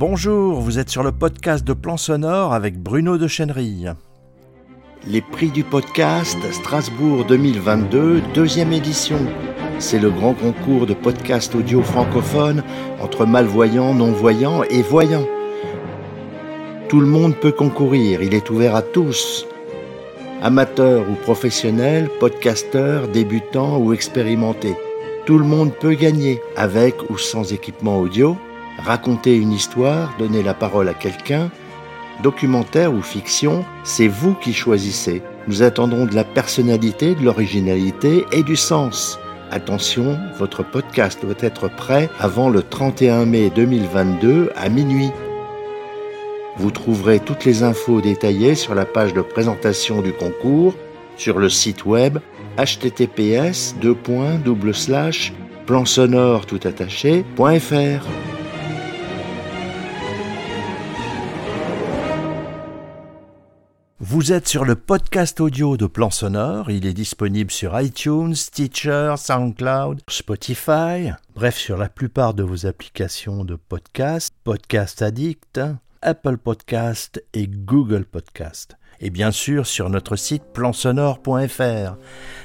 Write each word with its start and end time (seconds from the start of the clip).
Bonjour, 0.00 0.62
vous 0.62 0.78
êtes 0.78 0.88
sur 0.88 1.02
le 1.02 1.12
podcast 1.12 1.62
de 1.62 1.74
Plan 1.74 1.98
Sonore 1.98 2.54
avec 2.54 2.78
Bruno 2.78 3.18
de 3.18 3.28
Chenerille. 3.28 3.92
Les 5.06 5.20
prix 5.20 5.50
du 5.50 5.62
podcast 5.62 6.38
Strasbourg 6.52 7.26
2022, 7.26 8.22
deuxième 8.32 8.72
édition. 8.72 9.18
C'est 9.78 9.98
le 9.98 10.08
grand 10.08 10.32
concours 10.32 10.86
de 10.86 10.94
podcast 10.94 11.54
audio 11.54 11.82
francophone 11.82 12.62
entre 13.02 13.26
malvoyants, 13.26 13.92
non-voyants 13.92 14.62
et 14.70 14.80
voyants. 14.80 15.26
Tout 16.88 17.00
le 17.00 17.06
monde 17.06 17.36
peut 17.36 17.52
concourir, 17.52 18.22
il 18.22 18.32
est 18.32 18.48
ouvert 18.48 18.76
à 18.76 18.80
tous. 18.80 19.46
Amateurs 20.40 21.04
ou 21.10 21.14
professionnels, 21.14 22.08
podcasteurs, 22.20 23.06
débutants 23.06 23.76
ou 23.76 23.92
expérimentés. 23.92 24.76
Tout 25.26 25.36
le 25.36 25.44
monde 25.44 25.74
peut 25.74 25.92
gagner, 25.92 26.40
avec 26.56 27.10
ou 27.10 27.18
sans 27.18 27.52
équipement 27.52 27.98
audio, 27.98 28.38
raconter 28.84 29.36
une 29.36 29.52
histoire, 29.52 30.14
donner 30.18 30.42
la 30.42 30.54
parole 30.54 30.88
à 30.88 30.94
quelqu'un, 30.94 31.50
documentaire 32.22 32.92
ou 32.92 33.02
fiction, 33.02 33.64
c'est 33.84 34.08
vous 34.08 34.34
qui 34.34 34.52
choisissez. 34.52 35.22
Nous 35.48 35.62
attendons 35.62 36.06
de 36.06 36.14
la 36.14 36.24
personnalité, 36.24 37.14
de 37.14 37.24
l'originalité 37.24 38.24
et 38.32 38.42
du 38.42 38.56
sens. 38.56 39.18
Attention, 39.50 40.18
votre 40.38 40.62
podcast 40.62 41.20
doit 41.22 41.34
être 41.40 41.68
prêt 41.68 42.08
avant 42.20 42.48
le 42.48 42.62
31 42.62 43.26
mai 43.26 43.50
2022 43.50 44.52
à 44.56 44.68
minuit. 44.68 45.10
Vous 46.56 46.70
trouverez 46.70 47.20
toutes 47.20 47.44
les 47.44 47.62
infos 47.62 48.00
détaillées 48.00 48.54
sur 48.54 48.74
la 48.74 48.84
page 48.84 49.14
de 49.14 49.22
présentation 49.22 50.02
du 50.02 50.12
concours 50.12 50.74
sur 51.16 51.38
le 51.38 51.48
site 51.48 51.84
web 51.84 52.18
https 52.58 53.74
Vous 64.10 64.32
êtes 64.32 64.48
sur 64.48 64.64
le 64.64 64.74
podcast 64.74 65.38
audio 65.40 65.76
de 65.76 65.86
Plan 65.86 66.10
Sonore. 66.10 66.68
Il 66.68 66.84
est 66.84 66.94
disponible 66.94 67.52
sur 67.52 67.80
iTunes, 67.80 68.34
Stitcher, 68.34 69.14
SoundCloud, 69.16 70.00
Spotify, 70.08 71.12
bref, 71.36 71.56
sur 71.56 71.76
la 71.76 71.88
plupart 71.88 72.34
de 72.34 72.42
vos 72.42 72.66
applications 72.66 73.44
de 73.44 73.54
podcast, 73.54 74.34
Podcast 74.42 75.00
Addict, 75.00 75.60
Apple 76.02 76.38
Podcast 76.38 77.24
et 77.34 77.46
Google 77.46 78.04
Podcast 78.04 78.79
et 79.00 79.10
bien 79.10 79.30
sûr 79.30 79.66
sur 79.66 79.90
notre 79.90 80.16
site 80.16 80.42
plansonore.fr. 80.52 81.96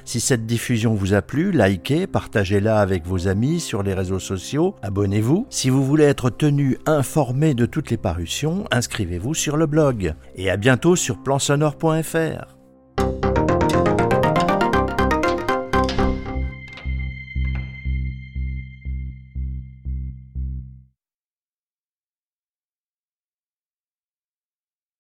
Si 0.06 0.20
cette 0.20 0.46
diffusion 0.46 0.94
vous 0.94 1.14
a 1.14 1.22
plu, 1.22 1.52
likez, 1.52 2.08
partagez-la 2.08 2.80
avec 2.80 3.06
vos 3.06 3.28
amis 3.28 3.60
sur 3.60 3.84
les 3.84 3.94
réseaux 3.94 4.20
sociaux, 4.20 4.76
abonnez-vous. 4.82 5.48
Si 5.50 5.70
vous 5.70 5.84
voulez 5.84 6.06
être 6.06 6.30
tenu 6.30 6.78
informé 6.86 7.54
de 7.54 7.66
toutes 7.66 7.92
les 7.92 7.98
parutions, 7.98 8.66
inscrivez-vous 8.72 9.34
sur 9.34 9.58
le 9.58 9.66
blog. 9.66 10.14
Et 10.36 10.50
à 10.50 10.58
bientôt 10.58 10.96
sur 10.96 11.22
plansonore.fr. 11.22 12.65